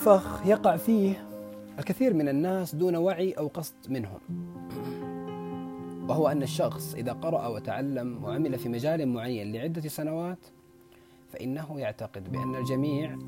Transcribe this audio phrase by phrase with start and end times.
[0.00, 1.26] فخ يقع فيه
[1.78, 4.20] الكثير من الناس دون وعي أو قصد منهم.
[6.08, 10.38] وهو أن الشخص إذا قرأ وتعلم وعمل في مجال معين لعدة سنوات
[11.32, 13.18] فإنه يعتقد بأن الجميع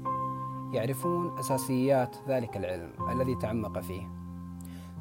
[0.74, 4.08] يعرفون أساسيات ذلك العلم الذي تعمق فيه.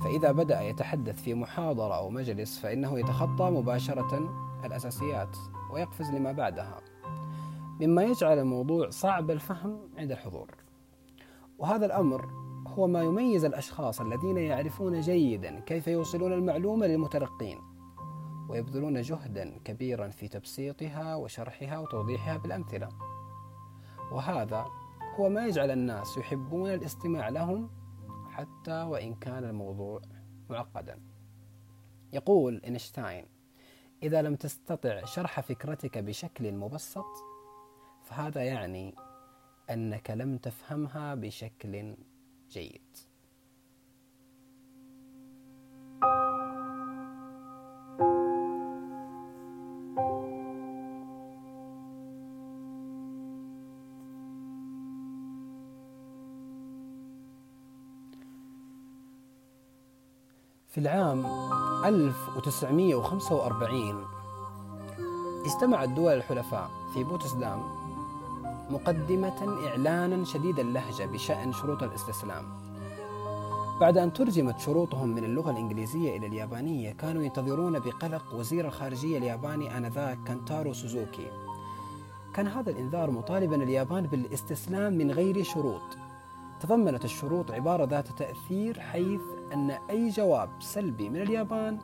[0.04, 4.30] فإذا بدأ يتحدث في محاضرة أو مجلس فإنه يتخطى مباشرة
[4.66, 5.38] الأساسيات
[5.74, 6.80] ويقفز لما بعدها
[7.82, 10.48] مما يجعل الموضوع صعب الفهم عند الحضور.
[11.62, 12.26] وهذا الأمر
[12.68, 17.60] هو ما يميز الأشخاص الذين يعرفون جيدا كيف يوصلون المعلومة للمتلقين
[18.50, 22.90] ويبذلون جهدا كبيرا في تبسيطها وشرحها وتوضيحها بالأمثلة.
[24.12, 24.66] وهذا
[25.20, 27.70] هو ما يجعل الناس يحبون الاستماع لهم
[28.30, 30.02] حتى وإن كان الموضوع
[30.50, 31.00] معقدا.
[32.14, 33.26] يقول إينشتاين
[34.04, 37.06] إذا لم تستطع شرح فكرتك بشكل مبسط
[38.04, 38.96] فهذا يعني
[39.74, 41.96] أنك لم تفهمها بشكل
[42.52, 42.82] جيد.
[60.68, 61.26] في العام
[61.86, 64.06] 1945
[65.46, 67.81] اجتمعت دول الحلفاء في بوتسدام
[68.72, 72.46] مقدمة إعلانا شديد اللهجة بشأن شروط الاستسلام.
[73.82, 79.78] بعد أن ترجمت شروطهم من اللغة الإنجليزية إلى اليابانية كانوا ينتظرون بقلق وزير الخارجية الياباني
[79.78, 81.32] آنذاك كانتارو سوزوكي.
[82.34, 85.98] كان هذا الإنذار مطالبا اليابان بالاستسلام من غير شروط.
[86.60, 89.22] تضمنت الشروط عبارة ذات تأثير حيث
[89.54, 91.80] أن أي جواب سلبي من اليابان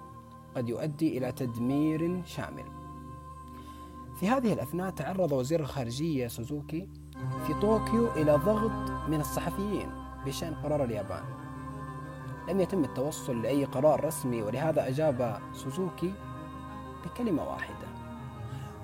[0.55, 2.76] قد يؤدي إلى تدمير شامل.
[4.19, 6.89] في هذه الأثناء تعرض وزير الخارجية سوزوكي
[7.47, 9.89] في طوكيو إلى ضغط من الصحفيين
[10.25, 11.23] بشأن قرار اليابان.
[12.49, 16.13] لم يتم التوصل لأي قرار رسمي ولهذا أجاب سوزوكي
[17.05, 17.87] بكلمة واحدة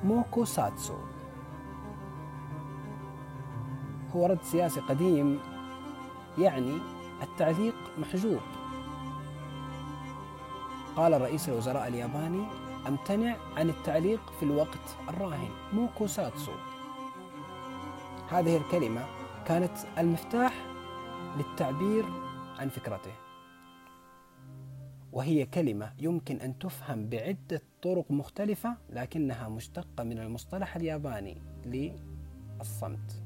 [0.03, 0.95] 黙殺
[4.15, 5.39] هو رد سياسي قديم
[6.37, 6.77] يعني
[7.21, 8.39] التعليق محجوب
[10.95, 12.45] قال رئيس الوزراء الياباني
[12.87, 16.51] أمتنع عن التعليق في الوقت الراهن موكو ساتسو
[18.29, 19.05] هذه الكلمة
[19.45, 20.53] كانت المفتاح
[21.37, 22.05] للتعبير
[22.59, 23.11] عن فكرته.
[25.11, 33.21] وهي كلمة يمكن أن تفهم بعدة طرق مختلفة لكنها مشتقة من المصطلح الياباني للصمت.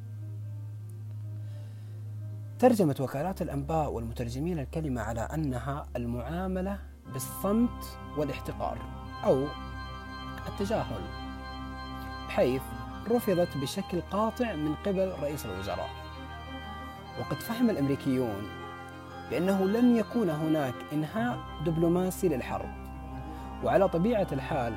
[2.59, 6.79] ترجمت وكالات الأنباء والمترجمين الكلمة على أنها المعاملة
[7.13, 8.96] بالصمت والاحتقار.
[9.23, 9.45] أو
[10.47, 11.01] التجاهل
[12.27, 12.61] بحيث
[13.11, 15.89] رفضت بشكل قاطع من قبل رئيس الوزراء.
[17.19, 18.49] وقد فهم الأمريكيون
[19.29, 22.69] بأنه لم يكون هناك إنهاء دبلوماسي للحرب.
[23.63, 24.75] وعلى طبيعة الحال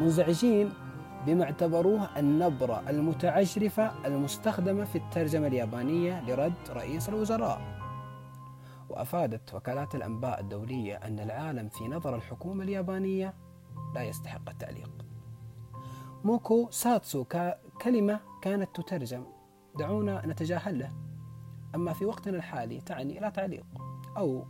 [0.00, 0.72] منزعجين
[1.26, 7.60] بما اعتبروه النبرة المتعجرفة المستخدمة في الترجمة اليابانية لرد رئيس الوزراء.
[8.88, 13.34] وأفادت وكالات الأنباء الدولية أن العالم في نظر الحكومة اليابانية
[13.96, 14.90] لا يستحق التعليق.
[16.24, 17.24] موكو ساتسو
[17.82, 19.24] كلمة كانت تترجم.
[19.78, 20.92] دعونا نتجاهله
[21.74, 23.66] أما في وقتنا الحالي تعني لا تعليق.
[24.16, 24.46] أو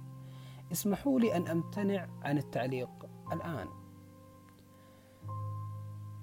[0.72, 2.90] اسمحوا لي أن أمتنع عن التعليق
[3.32, 3.68] الآن.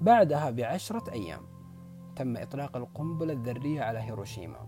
[0.01, 1.41] بعدها بعشرة أيام
[2.15, 4.67] تم إطلاق القنبلة الذرية على هيروشيما.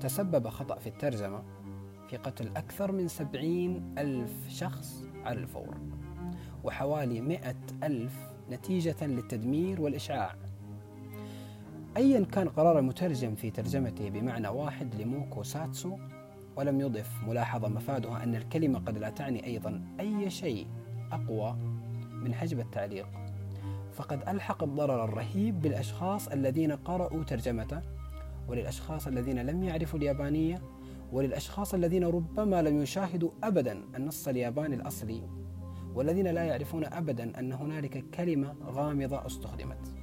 [0.00, 1.44] تسبب خطأ في الترجمة.
[2.08, 5.76] في قتل أكثر من سبعين ألف شخص على الفور.
[6.64, 8.12] وحوالي مئة ألف
[8.50, 10.34] نتيجة للتدمير والإشعاع.
[11.96, 15.98] أيا كان قرار المترجم في ترجمته بمعنى واحد لموكو ساتسو
[16.56, 20.66] ولم يضف ملاحظة مفادها أن الكلمة قد لا تعني أيضا أي شيء
[21.12, 21.56] أقوى
[22.12, 23.06] من حجب التعليق.
[23.92, 27.82] فقد ألحق الضرر الرهيب بالأشخاص الذين قرأوا ترجمته
[28.48, 30.62] وللأشخاص الذين لم يعرفوا اليابانية
[31.12, 35.22] وللأشخاص الذين ربما لم يشاهدوا أبدا النص الياباني الأصلي.
[35.94, 40.01] والذين لا يعرفون أبدا أن هنالك كلمة غامضة استخدمت.